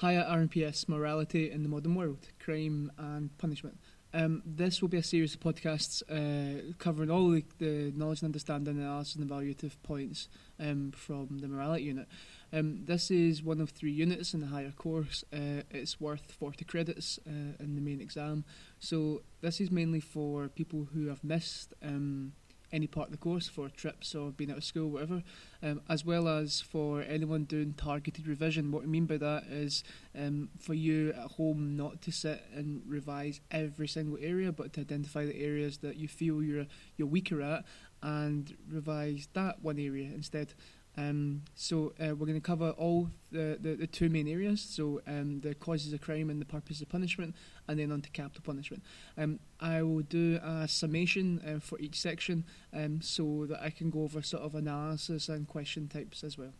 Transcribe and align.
Hiya 0.00 0.28
RMPS 0.30 0.88
Morality 0.88 1.50
in 1.50 1.64
the 1.64 1.68
Modern 1.68 1.96
World 1.96 2.28
Crime 2.38 2.92
and 2.98 3.36
Punishment. 3.36 3.80
Um, 4.14 4.44
this 4.46 4.80
will 4.80 4.88
be 4.88 4.98
a 4.98 5.02
series 5.02 5.34
of 5.34 5.40
podcasts 5.40 6.02
uh, 6.08 6.72
covering 6.78 7.10
all 7.10 7.30
the, 7.30 7.44
the, 7.58 7.92
knowledge 7.96 8.22
and 8.22 8.28
understanding, 8.28 8.76
and 8.76 8.84
analysis, 8.84 9.16
and 9.16 9.28
evaluative 9.28 9.72
points 9.82 10.28
um, 10.60 10.92
from 10.94 11.38
the 11.40 11.48
morality 11.48 11.82
unit. 11.82 12.06
Um, 12.52 12.84
this 12.84 13.10
is 13.10 13.42
one 13.42 13.60
of 13.60 13.70
three 13.70 13.90
units 13.90 14.34
in 14.34 14.40
the 14.40 14.46
higher 14.46 14.70
course. 14.70 15.24
Uh, 15.32 15.62
it's 15.72 16.00
worth 16.00 16.30
40 16.30 16.64
credits 16.64 17.18
uh, 17.26 17.60
in 17.60 17.74
the 17.74 17.80
main 17.80 18.00
exam. 18.00 18.44
So, 18.78 19.22
this 19.40 19.60
is 19.60 19.72
mainly 19.72 20.00
for 20.00 20.46
people 20.46 20.86
who 20.94 21.08
have 21.08 21.24
missed 21.24 21.74
um, 21.82 22.34
any 22.72 22.86
part 22.86 23.08
of 23.08 23.12
the 23.12 23.18
course 23.18 23.48
for 23.48 23.68
trips 23.68 24.14
or 24.14 24.30
being 24.30 24.50
out 24.50 24.58
of 24.58 24.64
school, 24.64 24.90
whatever, 24.90 25.22
um, 25.62 25.80
as 25.88 26.04
well 26.04 26.28
as 26.28 26.60
for 26.60 27.02
anyone 27.02 27.44
doing 27.44 27.74
targeted 27.74 28.26
revision. 28.26 28.70
What 28.70 28.82
I 28.84 28.86
mean 28.86 29.06
by 29.06 29.16
that 29.18 29.44
is 29.44 29.84
um, 30.16 30.50
for 30.58 30.74
you 30.74 31.10
at 31.10 31.32
home 31.32 31.76
not 31.76 32.02
to 32.02 32.12
sit 32.12 32.44
and 32.54 32.82
revise 32.86 33.40
every 33.50 33.88
single 33.88 34.18
area, 34.20 34.52
but 34.52 34.72
to 34.74 34.80
identify 34.80 35.24
the 35.24 35.40
areas 35.40 35.78
that 35.78 35.96
you 35.96 36.08
feel 36.08 36.42
you're 36.42 36.66
you're 36.96 37.08
weaker 37.08 37.40
at 37.42 37.64
and 38.02 38.56
revise 38.70 39.28
that 39.34 39.62
one 39.62 39.78
area 39.78 40.10
instead. 40.14 40.54
Um, 40.98 41.42
so 41.54 41.92
uh, 42.00 42.16
we're 42.16 42.26
going 42.26 42.34
to 42.34 42.40
cover 42.40 42.70
all 42.70 43.08
the, 43.30 43.56
the, 43.60 43.76
the, 43.76 43.86
two 43.86 44.08
main 44.08 44.26
areas, 44.26 44.60
so 44.60 45.00
um, 45.06 45.40
the 45.40 45.54
causes 45.54 45.92
of 45.92 46.00
crime 46.00 46.28
and 46.28 46.40
the 46.40 46.44
purpose 46.44 46.80
of 46.80 46.88
punishment, 46.88 47.36
and 47.68 47.78
then 47.78 47.92
on 47.92 48.00
to 48.02 48.10
capital 48.10 48.42
punishment. 48.44 48.82
Um, 49.16 49.38
I 49.60 49.82
will 49.82 50.00
do 50.00 50.40
a 50.42 50.66
summation 50.66 51.40
uh, 51.46 51.60
for 51.60 51.78
each 51.78 52.00
section 52.00 52.44
um, 52.74 53.00
so 53.00 53.46
that 53.48 53.62
I 53.62 53.70
can 53.70 53.90
go 53.90 54.02
over 54.02 54.22
sort 54.22 54.42
of 54.42 54.56
analysis 54.56 55.28
and 55.28 55.46
question 55.46 55.86
types 55.86 56.24
as 56.24 56.36
well. 56.36 56.54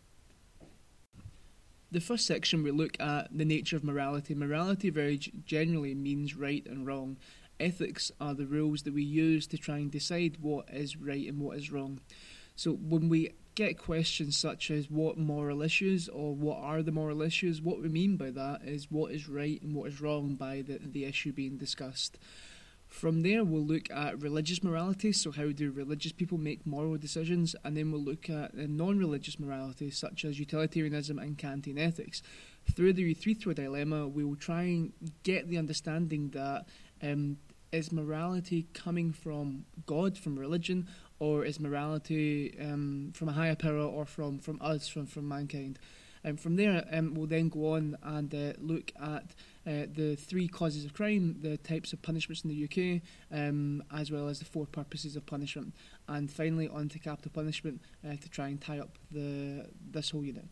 The 1.91 1.99
first 1.99 2.25
section 2.25 2.63
we 2.63 2.71
look 2.71 2.95
at 3.01 3.35
the 3.35 3.45
nature 3.45 3.75
of 3.75 3.83
morality. 3.83 4.35
Morality 4.35 4.89
very 4.89 5.17
generally 5.17 5.95
means 5.95 6.37
right 6.37 6.65
and 6.65 6.87
wrong. 6.87 7.17
Ethics 7.59 8.11
are 8.19 8.33
the 8.33 8.45
rules 8.45 8.83
that 8.83 8.93
we 8.93 9.03
use 9.03 9.47
to 9.47 9.57
try 9.57 9.77
and 9.77 9.91
decide 9.91 10.37
what 10.41 10.69
is 10.71 10.95
right 10.97 11.27
and 11.27 11.39
what 11.39 11.57
is 11.57 11.71
wrong. 11.71 11.99
So 12.55 12.73
when 12.73 13.09
we 13.09 13.33
get 13.55 13.77
questions 13.77 14.37
such 14.37 14.71
as 14.71 14.89
what 14.89 15.17
moral 15.17 15.61
issues 15.61 16.07
or 16.07 16.33
what 16.33 16.57
are 16.59 16.81
the 16.81 16.91
moral 16.91 17.21
issues, 17.21 17.61
what 17.61 17.81
we 17.81 17.89
mean 17.89 18.15
by 18.15 18.31
that 18.31 18.61
is 18.63 18.89
what 18.89 19.11
is 19.11 19.27
right 19.27 19.61
and 19.61 19.75
what 19.75 19.89
is 19.89 19.99
wrong 19.99 20.35
by 20.35 20.61
the, 20.61 20.79
the 20.81 21.05
issue 21.05 21.33
being 21.33 21.57
discussed. 21.57 22.17
From 22.89 23.21
there, 23.21 23.43
we'll 23.43 23.65
look 23.65 23.89
at 23.91 24.19
religious 24.19 24.63
morality, 24.63 25.11
so 25.11 25.31
how 25.31 25.51
do 25.51 25.71
religious 25.71 26.11
people 26.11 26.39
make 26.39 26.65
moral 26.65 26.97
decisions, 26.97 27.55
and 27.63 27.77
then 27.77 27.91
we'll 27.91 28.01
look 28.01 28.29
at 28.31 28.55
non 28.55 28.97
religious 28.97 29.39
morality, 29.39 29.91
such 29.91 30.25
as 30.25 30.39
utilitarianism 30.39 31.19
and 31.19 31.37
Kantian 31.37 31.77
ethics. 31.77 32.23
Through 32.73 32.93
the 32.93 33.03
Euthyphro 33.03 33.53
dilemma, 33.53 34.07
we 34.07 34.25
will 34.25 34.35
try 34.35 34.63
and 34.63 34.93
get 35.23 35.47
the 35.47 35.57
understanding 35.57 36.29
that 36.31 36.65
um, 37.01 37.37
is 37.71 37.91
morality 37.91 38.67
coming 38.73 39.11
from 39.11 39.65
God, 39.85 40.17
from 40.17 40.37
religion, 40.37 40.87
or 41.19 41.45
is 41.45 41.59
morality 41.59 42.57
um, 42.59 43.11
from 43.13 43.29
a 43.29 43.33
higher 43.33 43.55
power 43.55 43.81
or 43.81 44.05
from, 44.05 44.39
from 44.39 44.57
us, 44.61 44.87
from, 44.87 45.05
from 45.05 45.27
mankind? 45.27 45.79
And 46.23 46.31
um, 46.31 46.37
from 46.37 46.57
there, 46.57 46.85
um, 46.91 47.13
we'll 47.13 47.27
then 47.27 47.47
go 47.47 47.75
on 47.75 47.97
and 48.03 48.33
uh, 48.33 48.53
look 48.59 48.91
at 49.01 49.23
uh, 49.65 49.85
the 49.93 50.17
three 50.19 50.47
causes 50.47 50.83
of 50.83 50.93
crime, 50.93 51.37
the 51.41 51.55
types 51.57 51.93
of 51.93 52.01
punishments 52.01 52.43
in 52.43 52.49
the 52.49 52.63
UK, 52.65 53.01
um, 53.31 53.81
as 53.93 54.11
well 54.11 54.27
as 54.27 54.39
the 54.39 54.45
four 54.45 54.65
purposes 54.65 55.15
of 55.15 55.25
punishment, 55.25 55.73
and 56.09 56.29
finally 56.29 56.67
on 56.67 56.89
to 56.89 56.99
capital 56.99 57.31
punishment 57.33 57.81
uh, 58.05 58.15
to 58.21 58.29
try 58.29 58.49
and 58.49 58.59
tie 58.59 58.79
up 58.79 58.97
the 59.11 59.65
this 59.91 60.09
whole 60.09 60.25
unit. 60.25 60.45